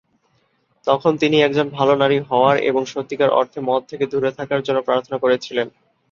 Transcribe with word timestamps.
তখন 0.87 1.11
তিনি 1.17 1.37
একজন 1.41 1.67
ভাল 1.69 1.89
নারী 1.97 2.17
হওয়ার 2.29 2.55
এবং 2.69 2.81
সত্যিকার 2.85 3.29
অর্থে 3.31 3.59
মদ 3.67 3.81
থেকে 3.89 4.05
দুরে 4.11 4.29
থাকার 4.37 4.61
জন্য 4.63 4.79
প্রার্থনা 4.81 5.17
করেছিলেন। 5.19 5.67